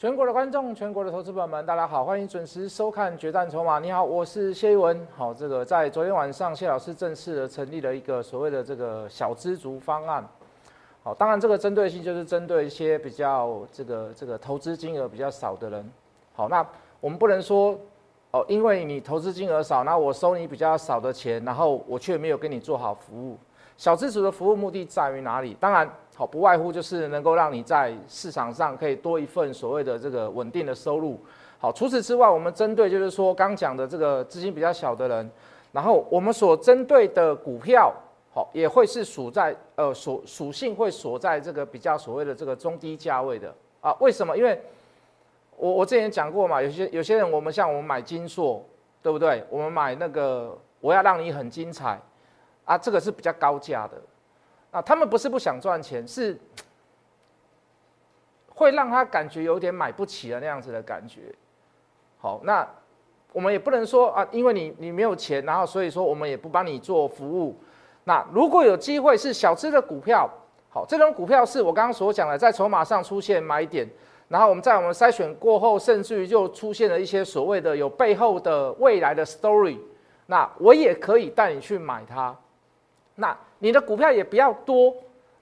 [0.00, 3.78] 全国的观众，全国的投资朋友们，大家好，欢迎准时收看《决战筹码》。
[3.80, 5.04] 你好，我是谢一文。
[5.16, 10.24] 好，这个在昨天晚上，谢老师正式的成立了一个所谓的这个小资族方案。
[11.02, 15.92] 好，当然这个针对性就是针对一些比较这个这个投资金额比较少的人。
[16.32, 16.64] 好，那
[17.00, 17.76] 我们不能说
[18.30, 23.36] 哦，因为你投资金额少，那我收你比较少的钱，然后我却没有给你做好服务。
[23.76, 25.56] 小资族的服务目的在于哪里？
[25.58, 31.16] 当然，好不外乎就是能够让你在市场上可以多一份所谓的这个稳定的收入。
[31.60, 35.30] 好，除此之外，我们针对就是说刚讲的这个资金比较小的人，
[35.70, 37.94] 然后我们所针对的股票，
[38.34, 43.94] 好也会是属在呃属属性会锁在这个比较所谓的这个中低价位的啊？
[44.00, 44.36] 为什么？
[44.36, 44.60] 因为
[45.56, 48.60] 我我之前讲过嘛，有些有些人我们像我们买金硕，
[49.00, 49.44] 对不对？
[49.48, 51.96] 我们买那个我要让你很精彩。
[52.64, 53.96] 啊，这个是比较高价的，
[54.70, 56.38] 啊，他们不是不想赚钱，是
[58.48, 61.34] 会让他感觉有点买不起的那样子的感觉。
[62.18, 62.66] 好，那
[63.32, 67.56] 我们也不能说啊，因为你你没有钱，然后所以说我们也不帮你做服务。
[68.04, 70.28] 那如果有机会是小资的股票，
[70.70, 73.88] 好，这种股票是我刚刚所讲的，在筹码上出现买点，
[74.28, 79.78] 然后我们在我们筛选过后，甚至于就出现了一些所谓的有背后的未来的 story，
[80.26, 82.36] 那我也可以带你去买它。
[83.20, 84.94] 那你的股票也比较多，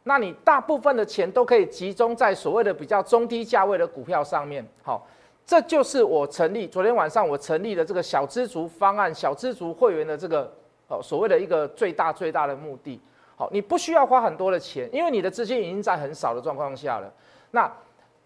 [0.04, 4.66] 那你大部分的钱都可以集中在所谓的比较中低价位的股票上面。
[4.82, 5.06] 好，
[5.44, 10.50] 这就是我成立昨天晚上我成立的这个小资族方案、小资族会员的这个
[10.88, 12.98] 哦所谓的一个最大最大的目的。
[13.36, 17.12] 好，你不需要花很多的钱，因为你的资金已经在很少的状况下了，
[17.50, 17.70] 那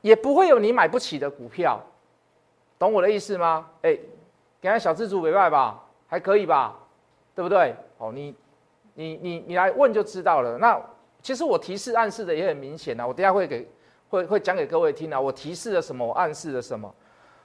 [0.00, 1.80] 也不会有你买不起的股票，
[2.78, 3.66] 懂我的意思吗？
[3.82, 3.98] 哎，
[4.60, 6.78] 给下小资族委外吧，还可以吧，
[7.34, 7.74] 对不对？
[7.98, 8.32] 哦，你。
[9.00, 10.58] 你你你来问就知道了。
[10.58, 10.78] 那
[11.22, 13.66] 其实我提示暗示的也很明显啊，我等下会给
[14.10, 15.18] 会会讲给各位听啊。
[15.18, 16.06] 我提示了什么？
[16.06, 16.94] 我暗示了什么？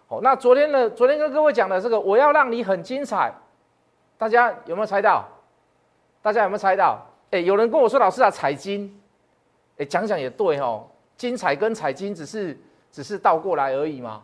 [0.08, 0.90] 好，那昨天呢？
[0.90, 3.34] 昨天跟各位讲的这个，我要让你很精彩，
[4.18, 5.26] 大家有没有猜到？
[6.22, 7.00] 大家有没有猜到？
[7.32, 8.94] 哎，有人跟我说老师啊，彩金，
[9.78, 10.86] 哎，讲讲也对哦，
[11.16, 12.60] 精彩跟彩金只是
[12.92, 14.22] 只是倒过来而已嘛，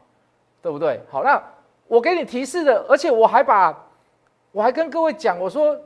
[0.61, 0.99] 对不对？
[1.09, 1.41] 好，那
[1.87, 3.87] 我给你提示的，而且我还把
[4.51, 5.79] 我还跟各位讲，我说。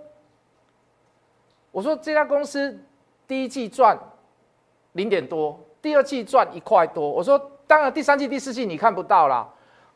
[1.76, 2.74] 我说这家公司
[3.28, 4.00] 第一季赚
[4.94, 7.12] 零点多，第二季赚一块多。
[7.12, 7.38] 我说
[7.68, 9.46] 当然第三季、第四季你看不到啦，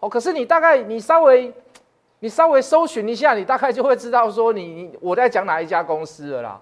[0.02, 1.54] 哦，可是你大概你稍微
[2.20, 6.62] 你稍微搜寻一下，你大概就会知道说你你我在讲哪一家公司了啦，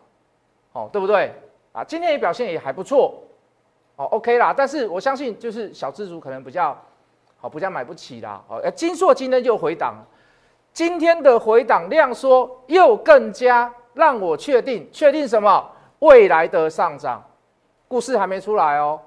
[0.73, 1.33] 哦，对不对？
[1.71, 3.19] 啊，今天也表现也还不错，
[3.95, 4.53] 哦，OK 啦。
[4.55, 6.79] 但是我相信就是小资族可能比较
[7.37, 8.39] 好，比较买不起啦。
[8.47, 9.95] 哦，金硕今天就回档，
[10.71, 13.73] 今天的回档量缩又更加。
[13.97, 15.71] 让我确定，确定什么？
[15.99, 17.23] 未来的上涨，
[17.87, 18.99] 故事还没出来哦，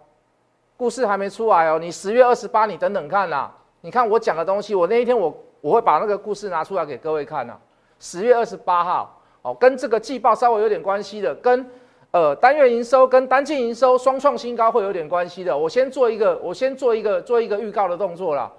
[0.76, 1.78] 故事还没出来哦。
[1.78, 3.48] 你十月二十八，你等等看啦。
[3.80, 7.56] 你看我讲的东西，我那一天我我会把那个故事拿出来给各位看呐。
[8.00, 11.64] 十月二十八号，哦，跟这个季报稍微有点关系的，跟
[12.10, 15.56] 呃单月营收跟单季营收双创新高会有点关系的。
[15.56, 18.50] 我先做一个，我先做一个做一个预告的动作啦。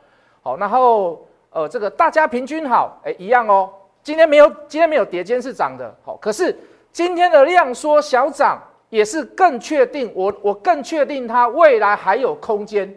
[0.41, 3.69] 好，然后呃这个大家平均好，哎一样哦。
[4.03, 6.57] 今天没有，今天没有叠间是涨的，好，可是
[6.91, 12.91] 今天的量缩小涨也是更确定，我我更确定它未来还有空间，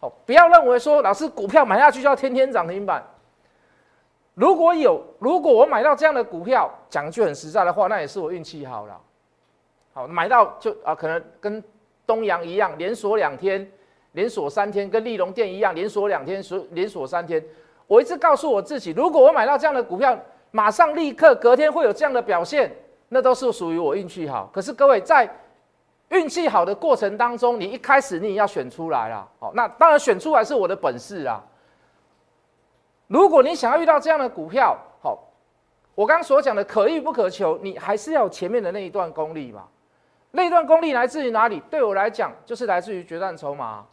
[0.00, 3.04] 好，不要认为说老师股票买下去就要天天涨停板，
[4.32, 8.98] 如果有，如果我买到这样的股票，讲句很实在的话，那也是我运气好了，
[9.92, 11.62] 好，买到就啊，可能跟
[12.06, 13.70] 东阳一样，连锁两天，
[14.12, 17.44] 连锁三天，跟利隆店一样，连锁两天，锁连锁三天，
[17.86, 20.18] 我一直告诉我自己，如果我买到这样的股票。
[20.56, 22.74] 马上立刻隔天会有这样的表现，
[23.10, 24.48] 那都是属于我运气好。
[24.54, 25.28] 可是各位在
[26.08, 29.28] 运气好的过程当中，你一开始你也要选出来啦。
[29.38, 31.44] 好，那当然选出来是我的本事啊。
[33.06, 35.18] 如果你想要遇到这样的股票，好，
[35.94, 39.64] 我刚刚所讲的可遇不可求，你还是要前面的那一段功力嘛。
[40.30, 41.60] 那一段功力来自于哪里？
[41.68, 43.84] 对我来讲，就是来自于决战筹码，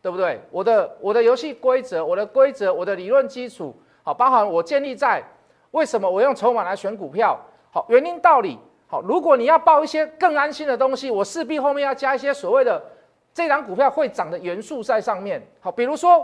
[0.00, 0.40] 对不对？
[0.50, 5.22] 我的我的游戏规则，我的规则，我的理论基础，好，包含我建立在。
[5.74, 7.36] 为什么我用筹码来选股票？
[7.72, 8.56] 好，原因道理
[8.86, 9.02] 好。
[9.02, 12.80] 如果你要报一些更安心的东西，我势必后面要加一些所谓的
[13.32, 15.44] 这张股票会涨的元素在上面。
[15.60, 16.18] 好，比如说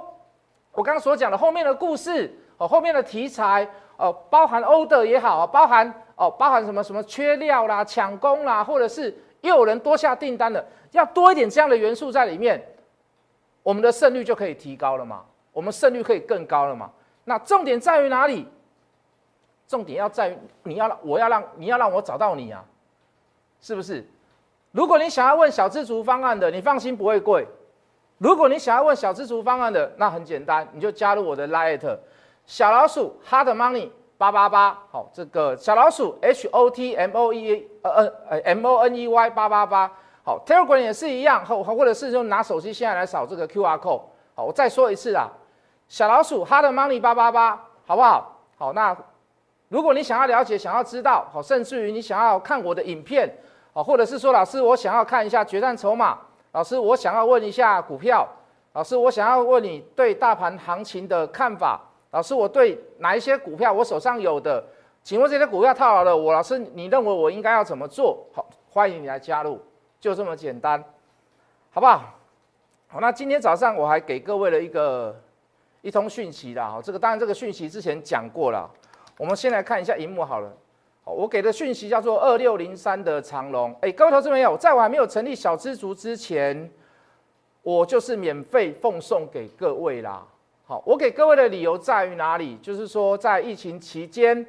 [0.73, 12.65] 我刚刚所讲的后面的故事，哦，后面的题材，哦，包含 order 也好，包含哦，包含什么什么缺料啦、抢攻啦，或者是又有人多下订单的，要多一点这样的元素在里面，
[13.65, 15.25] 我们的胜率就可以提高了嘛？
[15.53, 16.89] 我们胜率可以更高了嘛？
[17.25, 18.47] 那重点在于哪里？
[19.71, 22.65] 重点要在于你要让我要让你要让我找到你啊，
[23.61, 24.05] 是不是？
[24.73, 27.47] 如果你想要问小资族方案的，你放心不会贵，
[28.19, 31.97] 如果你想要问小资族方案的，那很简单，你就加入我的 Lite
[32.47, 33.89] 小老鼠 Hard Money
[34.19, 39.89] 八八八，好，这个小老鼠 H O T M O E 呃呃呃 M O N E Y 八八八，
[40.25, 44.03] 好，Telegram 也是一样，或或者是就拿手机现在来扫这个 QR code，
[44.35, 45.29] 好，我再说一次啊，
[45.87, 48.37] 小老鼠 Hard Money 八八八，好不好？
[48.59, 48.97] 好，那
[49.71, 53.33] 如果你想要了解、想要知道，好，甚至于你想要看我的影片，
[53.73, 56.19] 好，或者是说老师我想要看一下决战筹码。
[56.51, 58.29] 老师，我想要问一下股票。
[58.73, 61.81] 老师，我想要问你对大盘行情的看法。
[62.11, 64.65] 老师，我对哪一些股票我手上有的，
[65.05, 68.27] 请问这些股票套牢了，我老师你认为我应该要怎么做？
[68.35, 69.61] 好，欢迎你来加入，
[70.01, 70.83] 就这么简单，
[71.71, 72.03] 好不好？
[72.89, 75.17] 好，那今天早上我还给各位了一个
[75.83, 78.69] 一通讯息的，哈，这个当然这个讯息之前讲过了，
[79.21, 80.51] 我们先来看一下荧幕好了。
[81.05, 86.71] 我给的讯息叫做二六零三的长龙，哎，各位投资朋友，在我还没有成立小资族之前，
[87.61, 90.27] 我就是免费奉送给各位啦。
[90.65, 92.57] 好，我给各位的理由在于哪里？
[92.63, 94.47] 就是说，在疫情期间，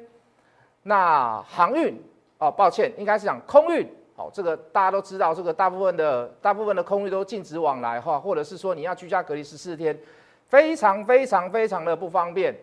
[0.84, 2.02] 那航运
[2.38, 3.86] 哦，抱歉，应该是讲空运。
[4.16, 9.94] 好，这个大家都知道，这个大部分的大部分的空运都禁止往来哈，或者是说你要居家隔离十四天，
[10.48, 12.56] 非常非常非常的不方便。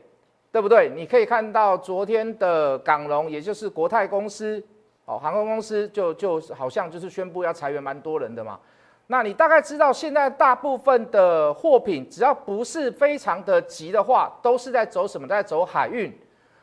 [0.51, 0.89] 对不对？
[0.89, 4.59] 你可以看到昨天的港龙，也就是国泰公司，
[5.05, 8.59] 哦，航空公司就就好像就是宣布要裁员蛮多人的嘛。
[9.05, 15.27] 那你大概知道现在大部分的货品，只要不是非常的急的话，都是在走什么？
[15.27, 16.11] 在走海运。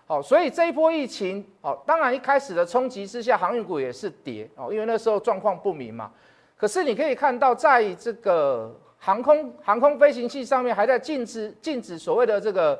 [0.08, 6.10] 好，所以这一波疫情，哦，当然一开始的冲击之下，航运股也是跌哦，因为那时候状况不明嘛。
[6.56, 12.76] 可是你可以看到，在这个航空航空飞行器上面，还在禁止禁止所谓的这个。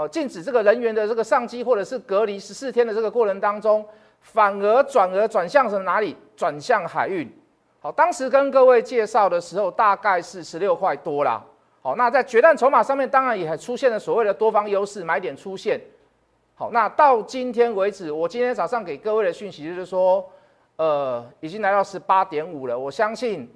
[0.00, 3.84] 哦，禁止这个人员的这个上机或者是隔离十四天的这个过程当中，
[4.22, 6.16] 反而转而转向什哪里？
[6.34, 7.30] 转向海运。
[7.80, 11.44] 好，当时跟各位介绍的时候，大概是十六块多啦。
[11.82, 15.78] 好，那在决战筹码上面，当然也还出现了所谓的多方优势买点出现。
[16.54, 20.26] 好，那到今天为止，我今天早上给各位的讯息就是说，
[20.76, 22.78] 呃，已经来到十八点五了。
[22.78, 23.46] 我相信，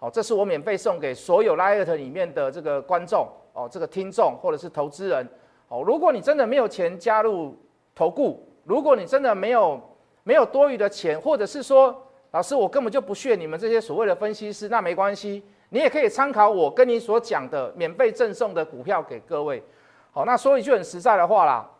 [0.00, 5.28] 好，这是我免费送给所有 Light 里面的这个观众哦，这个听众或者是投资人。
[5.70, 7.54] 哦，如果你真的没有钱加入
[7.94, 9.80] 投顾，如果你真的没有
[10.24, 11.96] 没有多余的钱，或者是说，
[12.32, 19.62] 老师我根本就不屑你们这些所谓的分析师，那没关系，你也可以参考我跟你所讲的免费赠送的股票给各位。
[20.10, 21.70] 好，那说一句很实在的话啦，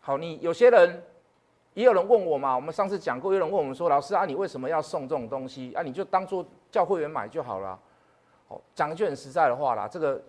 [0.00, 1.00] 好，你有些人
[1.74, 5.82] 也有人问我嘛，我们上次讲过，有人问我们说，老师啊，你为什么要送这种东西啊？
[5.82, 7.78] 你就当做叫会员买就好了。
[8.48, 10.20] 好，讲一句很实在的话啦，这个。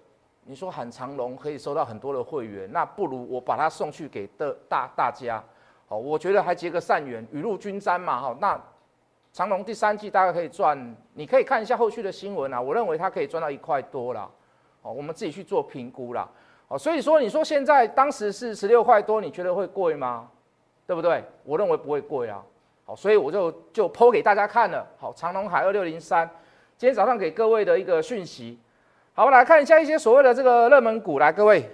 [0.45, 5.42] 你说喊长龙可以收到很多的会员，那不如我把它送去给的大大家，
[5.88, 8.38] 好，我觉得还结个善缘，雨露均沾嘛，哈。
[8.42, 8.62] 那
[9.31, 14.30] 长龙第三季大概可以赚，你可以看一下后续的新闻啊，我认为它可以赚到一块多啦，
[14.81, 16.30] 哦，我们自己去做评估啦，
[16.68, 20.30] 哦，所以说你说现在当时是十六块多，你觉得会贵吗？
[20.86, 21.24] 对不对？
[21.46, 22.44] 我认为不会贵啊，
[22.84, 26.30] 好，所以我就就剖给大家看了，好，长隆海二六零三，
[26.78, 28.60] 今天早上给各位的一个讯息。
[29.15, 31.69] 好，我来看一下一些所谓的这个热门股，来各位，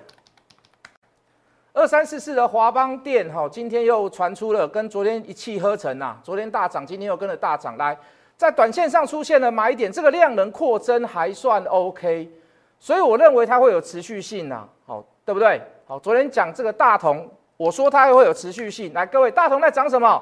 [1.71, 7.97] 二三四四的华邦电，哈，今天又传出了跟昨天一气呵成呐，昨天大涨，今天又跟着大涨，来，
[8.35, 12.29] 在短线上出现了买点，这个量能扩增还算 OK，
[12.77, 15.61] 所以我认为它会有持续性呐，好，对不对？
[15.87, 20.21] 好，昨天讲这个大同，我说它会有持续性，来，各位，大同在涨什么？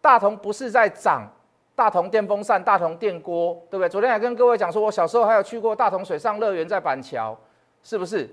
[0.00, 1.28] 大同不是在涨。
[1.76, 3.88] 大同电风扇、大同电锅，对不对？
[3.88, 7.36] 昨天还跟各位讲说，我小时候还有去过大同水上乐园，在板桥，
[7.82, 8.28] 是不是？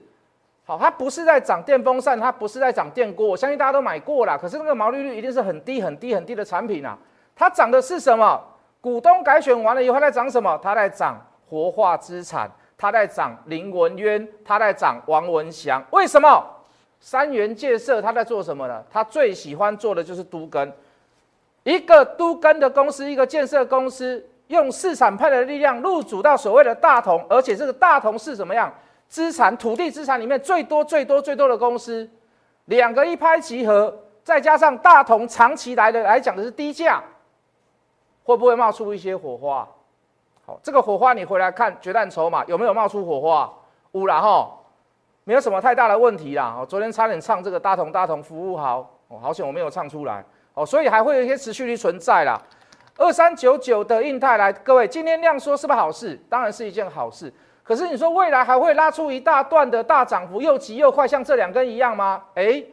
[0.64, 4.38] 好，它不是在涨电风扇，它不是在涨电锅，我相信大家都买过了。
[4.38, 6.98] 可是那个毛利率一定是很低、很低、很低的产品啊。
[7.36, 8.42] 它涨的是什么？
[8.80, 10.58] 股东改选完了以后，它在涨什么？
[10.64, 11.20] 它在涨
[11.50, 15.84] 活化资产，它在涨林文渊，它在涨王文祥。
[15.92, 16.42] 为什么？
[17.02, 18.82] 三元建设它在做什么呢？
[18.90, 20.72] 它最喜欢做的就是都根。
[21.64, 28.74] 一个都跟的公司，一个建设公司，用市场派的力量入主到所谓的大同，而且这个大同是怎么样？
[29.08, 32.10] 资产土地资产里面最多最多最多的公司，
[32.66, 37.02] 两个一拍即合，再加上大同长期来的来讲的是低价，
[38.24, 39.68] 会不会冒出一些火花？
[40.46, 43.54] 好，这个火花你回来看决战筹码有没有冒出火花？
[43.92, 44.52] 污染哈，
[45.26, 46.58] 没有什么太大的问题啦。
[46.60, 48.80] 我昨天差点唱这个大同大同服务好，
[49.10, 50.26] 哦，好险我没有唱出来。
[50.54, 52.40] 哦，所以还会有一些持续力存在啦。
[52.98, 56.20] 二三九九的印泰来，各位今天量缩是不是好事？
[56.30, 57.34] 当然是一件好事。
[57.64, 62.22] 可是你说未来还会拉出一大段的大涨幅，又急又快，像这两根一样吗？
[62.36, 62.68] 诶，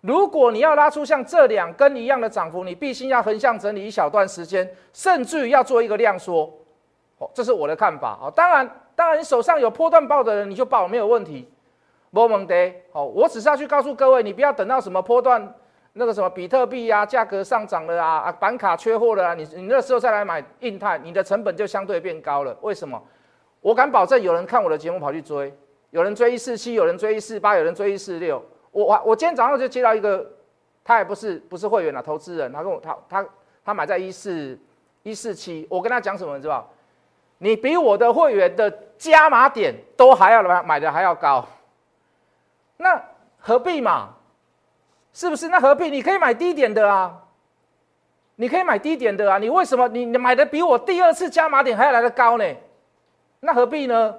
[0.00, 6.50] 如果你要拉出像这两根一样的涨幅，你必须要横向整理一小段时间，甚至于要做一个量缩。
[7.18, 8.18] 哦，这是我的看法。
[8.22, 11.50] 哦，当然当然你手上有波段报的人，你就报没有问题。
[12.12, 15.54] 不蒙的，哦，我只是要去告诉各位，你不要等到什么波段
[15.98, 22.54] 那个什么比特币啊，价格上涨了啊，啊，板卡缺货了啊，你你那时候再来买硬泰，你的成本就相对变高了。
[22.60, 23.02] 为什么？
[23.62, 25.52] 我敢保证，有人看我的节目跑去追，
[25.90, 28.44] 有人追一四七，有人追一四八，有人追一四六。
[28.72, 30.30] 我我我今天早上就接到一个，
[30.84, 33.26] 他也不是不是会员啊，投资人，他跟我他他
[33.64, 34.58] 他买在一四
[35.02, 36.68] 一四七，我跟他讲什么，你知道？
[37.38, 41.46] 你比我的会员的加码点都还要买买的还要高。
[42.76, 43.02] 那
[43.38, 44.10] 何必嘛？
[45.16, 45.48] 是不是？
[45.48, 45.88] 那何必？
[45.88, 47.10] 你可以买低点的啊，
[48.34, 49.38] 你可以买低点的啊。
[49.38, 52.44] 你为什么你你买的比我第二次加码点还要来的高呢？
[53.40, 54.14] 那何必呢？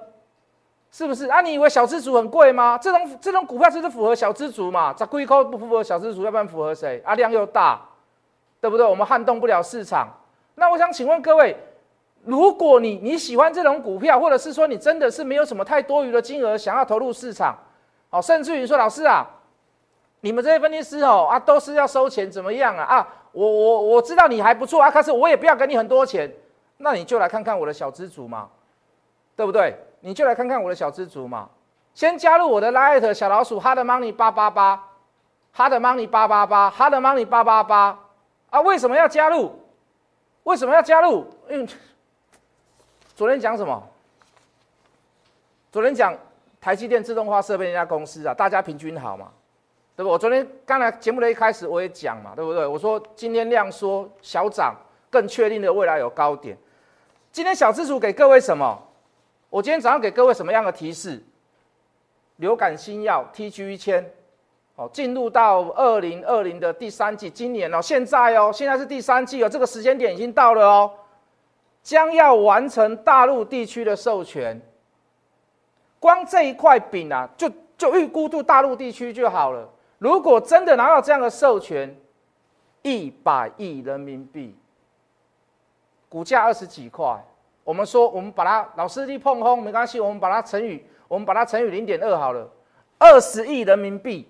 [0.90, 1.40] 是不是啊？
[1.40, 2.76] 你以为小资族很贵吗？
[2.76, 4.92] 这种这种股票就是符合小资族嘛？
[4.92, 6.24] 咋贵扣不符合小资族？
[6.24, 7.00] 要不然符合谁？
[7.06, 7.80] 啊，量又大，
[8.60, 8.84] 对不对？
[8.84, 10.08] 我们撼动不了市场。
[10.56, 11.56] 那我想请问各位，
[12.24, 17.56] 如果你你喜欢这种股票，或者是说你真的是没有什么太多余的金额想要投入市场？
[18.10, 19.24] 哦，甚至于说老师啊，
[20.20, 23.08] 你们这些分析师哦啊，都是要收钱怎么样啊啊？
[23.32, 26.32] 我我我知道你还不错啊，可是我也不要给你很多钱，
[26.78, 28.48] 那你就来看看我的小资族嘛，
[29.36, 29.76] 对不对？
[30.00, 31.48] 你就来看看我的小资族嘛，
[31.94, 34.84] 先加入我的 Light 小老鼠 Hard Money 八八八
[35.54, 37.98] ，Hard Money 八八八，Hard Money 八八八
[38.50, 38.60] 啊？
[38.60, 39.58] 为什么要加入？
[40.44, 41.26] 为什么要加入？
[41.48, 41.66] 因为
[43.14, 43.88] 昨天讲什么？
[45.70, 46.16] 昨天讲。
[46.60, 49.28] 台积电自动化设备那家公司啊，大家平均好嘛，
[49.98, 50.10] 对不？
[50.10, 52.64] 我昨天刚才节目的一开始我也讲嘛，对不对？
[52.64, 54.72] 我说今天量缩小涨，
[55.10, 56.56] 更确定的未来有高点。
[57.32, 58.80] 今天小资主给各位什么？
[59.50, 61.20] 我今天早上给各位什么样的提示？
[62.36, 64.08] 流感新药 TG 一千，
[64.76, 70.92] 哦，进入到二零二零的第三季，今年哦，现在哦，现在是第三季哦，这个时间点已经到了哦，
[71.82, 74.62] 将要完成大陆地区的授权。
[75.98, 79.68] 光这一块饼啊，就就预估度大陆地区就好了。
[79.98, 81.94] 如果真的拿到这样的授权，
[82.82, 84.56] 一百亿人民币，
[86.08, 87.22] 股价二十几块，
[87.64, 92.48] 我们说我们把它老师一碰轰没关系，我们把它乘以我们把它乘以零点二好了，
[92.98, 94.28] 二十亿人民币，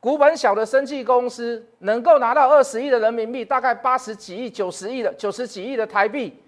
[0.00, 6.42] 股本小的生技公司能够拿到二十亿的人民币，大概八十几亿、九十亿的九十几亿的台币，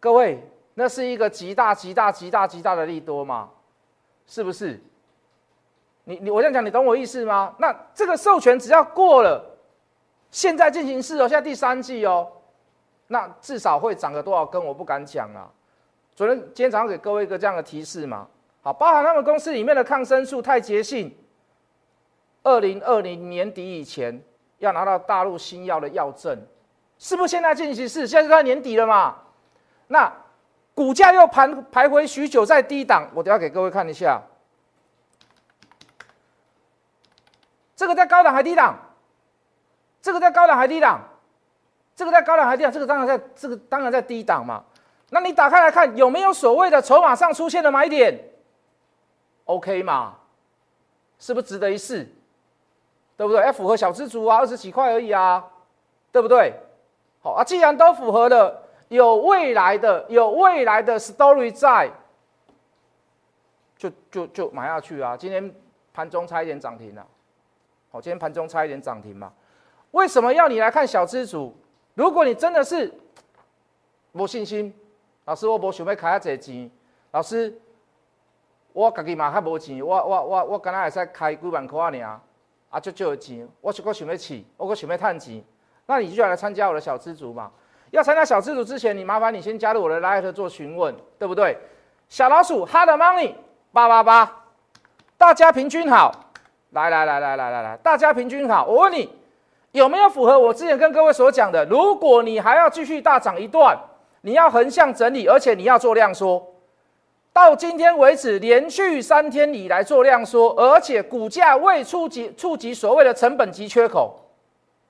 [0.00, 0.42] 各位。
[0.76, 3.48] 那是一个极大、极大、极大、极大的利多吗？
[4.26, 4.82] 是不是？
[6.04, 7.54] 你你我这样讲，你懂我意思吗？
[7.58, 9.44] 那这个授权只要过了，
[10.30, 12.30] 现在进行式哦，现在第三季哦，
[13.06, 14.64] 那至少会涨个多少根？
[14.64, 15.50] 我不敢讲啊。
[16.14, 18.26] 昨天今天早上给各位一个这样的提示嘛，
[18.62, 21.16] 好，包含他们公司里面的抗生素泰捷信，
[22.42, 24.22] 二零二零年底以前
[24.58, 26.38] 要拿到大陆新药的药证，
[26.98, 28.06] 是不是现在进行式？
[28.06, 29.16] 现在是在年底了嘛？
[29.88, 30.12] 那。
[30.76, 34.20] 股价又盘徘徊许久在低档，我等下给各位看一下，
[37.76, 38.76] 这个在高档还低档，
[40.00, 41.00] 这个在高档还低档，
[41.96, 44.64] 这个在高档还低档，这个当然在这个当然在低档嘛。
[45.10, 48.18] 那你打开来看有没有所谓的筹码上出现的买点
[49.44, 50.14] ？OK 嘛？
[51.18, 52.08] 是不是值得一试？
[53.16, 53.42] 对不对？
[53.44, 55.44] 要符合小资族啊，二十几块而已啊，
[56.10, 56.52] 对不对？
[57.22, 58.62] 好啊，既然都符合了。
[58.88, 61.90] 有未来的，有未来的 story 在，
[63.78, 65.16] 就就就买下去啊！
[65.16, 65.52] 今天
[65.92, 67.04] 盘中差一点涨停了，
[67.94, 69.32] 好，今天盘中差一点涨停嘛？
[69.92, 71.54] 为什么要你来看小资主？
[71.94, 72.92] 如果你真的是
[74.10, 74.74] 没信心，
[75.26, 76.68] 老师我无想要开遐侪钱，
[77.12, 77.56] 老师
[78.72, 82.20] 我家己嘛较无钱，我我我我敢若会使开几万块尔，
[82.68, 85.44] 啊，足少的钱，我是搁想要试，我搁想要趁钱，
[85.86, 87.52] 那你就来参加我的小资主嘛。
[87.92, 91.56] 要参加小资组之前，你麻烦你先加入我的 Light 做询问，对不对？
[92.08, 93.36] 小老鼠 Hard Money
[93.70, 94.46] 八八八，
[95.16, 96.23] 大家平均好，
[96.74, 98.66] 来来来来来来来，大家平均好。
[98.66, 99.08] 我问你，
[99.70, 101.64] 有没有符合我之前跟各位所讲的？
[101.66, 103.78] 如果你还要继续大涨一段，
[104.22, 106.44] 你要横向整理，而且你要做量缩，
[107.32, 114.18] 到今天为止连续三天以来做量缩，而且股价未触及触及所谓的成本级缺口，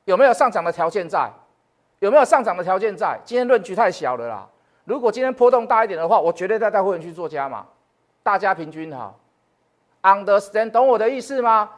[0.07, 1.31] 有没有上涨的条件在？
[2.01, 3.19] 有没有上涨的条件在？
[3.25, 4.47] 今天论据太小了啦。
[4.85, 7.65] 如果今天波动大一点的话，我绝对带带会员去做加码，
[8.23, 9.19] 大家平均好。
[10.05, 10.71] Understand？
[10.71, 11.69] 懂我的意思吗？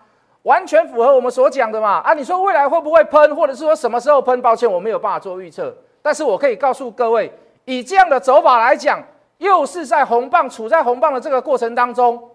[0.43, 2.01] 完全符合我们所讲的嘛。
[2.01, 4.43] 啊，你说未来会不会喷，或者是说什么时候喷？
[4.43, 5.75] 抱歉，我没有办法做预测。
[6.03, 7.33] 但是我可以告诉各位，
[7.65, 9.01] 以这样的走法来讲，
[9.39, 12.31] 又是在红棒处在红棒的这个过程当中，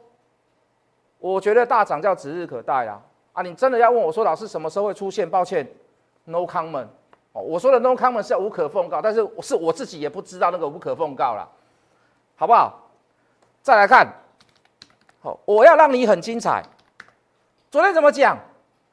[1.19, 2.99] 我觉得大涨叫指日可待啦。
[3.33, 5.29] 啊，你真的要问我说，老师什么时候会出现？
[5.29, 5.65] 抱歉
[6.25, 6.87] ，No comment。
[7.33, 11.47] 哦，我说的 no comment 是无可奉告，但是是我自己也不知道那个无可奉告了。
[12.35, 12.77] 好不好？
[13.61, 14.05] 再来看，
[15.21, 16.63] 好，我要让你很精彩。
[17.69, 18.35] 昨天怎么讲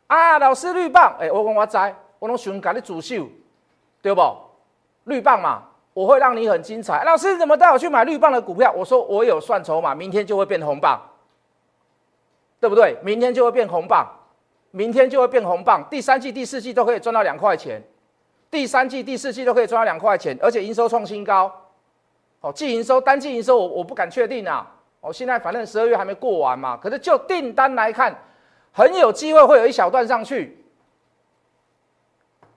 [0.08, 0.38] 啊？
[0.38, 3.26] 老师绿棒，哎，我讲我知，我拢想给你主秀，
[4.02, 4.20] 对不？
[5.04, 5.62] 绿棒嘛，
[5.94, 7.02] 我会让你很精彩。
[7.04, 8.70] 老师怎么带我去买绿棒的股票？
[8.76, 11.00] 我说我有算筹码，明天就会变红棒，
[12.60, 12.98] 对不对？
[13.02, 14.06] 明天就会变红棒，
[14.70, 15.82] 明天就会变红棒。
[15.90, 17.82] 第三季、第四季都可以赚到两块钱，
[18.50, 21.50] 第三季、第四季都可以赚到两块钱，而且营收创新高。
[22.42, 24.74] 哦，季营收、单季营收，我我不敢确定啊。
[25.00, 28.16] 哦，现在反正十二月还没过完嘛，可是就订单来看，
[28.72, 30.64] 很有机会会有一小段上去。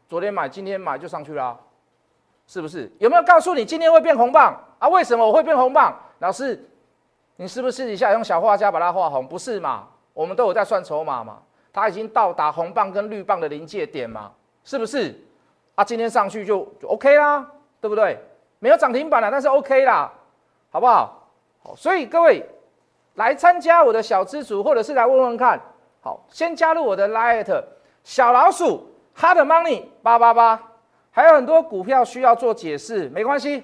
[0.10, 1.58] 昨天买，今天买就上去了，
[2.48, 2.92] 是不是？
[3.00, 4.88] 有没有告诉你今天会变红棒啊？
[4.90, 5.98] 为什么我会变红棒？
[6.20, 6.60] 老师，
[7.38, 9.28] 你是不是私底下用小画家把它画红？
[9.28, 9.88] 不是嘛？
[10.14, 11.40] 我们都有在算筹码嘛，
[11.72, 14.32] 它已经到达红棒跟绿棒的临界点嘛，
[14.64, 15.18] 是不是？
[15.76, 18.20] 啊，今天上去就就 OK 啦，对不对？
[18.60, 20.12] 没有涨停板了，但是 OK 啦，
[20.72, 21.21] 好不好？
[21.64, 22.44] 好，所以各位
[23.16, 25.62] 来参加我的小资组，或者是来问问看。
[26.02, 27.64] 好，先加入我的 Light
[28.04, 30.60] 小老鼠 Hard Money 八八八，
[31.12, 33.64] 还有很多股票需要做解释，没关系。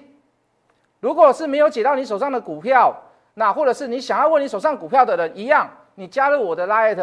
[1.00, 2.94] 如果是没有解到你手上的股票，
[3.34, 6.96] 那或者是你想要问你手上股票的人一样，你加入我的 Light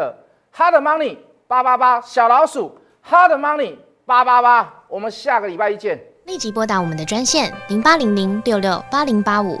[0.54, 3.76] Hard Money 八八八小老鼠 Hard Money
[4.06, 6.02] 八八八，我们下个礼拜一见。
[6.24, 9.60] 立即拨打我们的专线零八零零六六八零八五